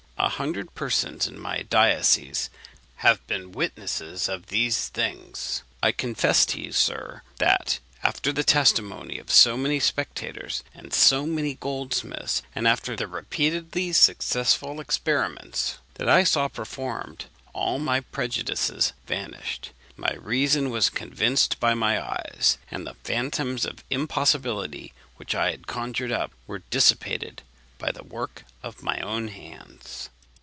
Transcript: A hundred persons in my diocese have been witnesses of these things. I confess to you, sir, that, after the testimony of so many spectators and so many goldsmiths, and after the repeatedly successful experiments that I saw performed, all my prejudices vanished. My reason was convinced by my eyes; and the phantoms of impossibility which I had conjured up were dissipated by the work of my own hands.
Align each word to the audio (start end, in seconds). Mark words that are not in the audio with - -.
A 0.17 0.29
hundred 0.29 0.75
persons 0.75 1.25
in 1.25 1.39
my 1.39 1.63
diocese 1.63 2.51
have 2.97 3.25
been 3.25 3.51
witnesses 3.53 4.29
of 4.29 4.47
these 4.47 4.87
things. 4.89 5.63
I 5.81 5.91
confess 5.91 6.45
to 6.47 6.61
you, 6.61 6.71
sir, 6.73 7.23
that, 7.39 7.79
after 8.03 8.31
the 8.31 8.43
testimony 8.43 9.17
of 9.17 9.31
so 9.31 9.57
many 9.57 9.79
spectators 9.79 10.63
and 10.75 10.93
so 10.93 11.25
many 11.25 11.55
goldsmiths, 11.55 12.43
and 12.53 12.67
after 12.67 12.95
the 12.95 13.07
repeatedly 13.07 13.93
successful 13.93 14.79
experiments 14.79 15.79
that 15.95 16.07
I 16.07 16.23
saw 16.23 16.47
performed, 16.47 17.25
all 17.53 17.79
my 17.79 18.01
prejudices 18.01 18.93
vanished. 19.07 19.71
My 19.97 20.13
reason 20.19 20.69
was 20.69 20.91
convinced 20.91 21.59
by 21.59 21.73
my 21.73 21.99
eyes; 21.99 22.59
and 22.69 22.85
the 22.85 22.93
phantoms 23.03 23.65
of 23.65 23.83
impossibility 23.89 24.93
which 25.17 25.33
I 25.33 25.49
had 25.49 25.65
conjured 25.65 26.11
up 26.11 26.29
were 26.45 26.59
dissipated 26.69 27.41
by 27.79 27.91
the 27.91 28.03
work 28.03 28.43
of 28.61 28.83
my 28.83 28.99
own 28.99 29.29
hands. 29.29 30.07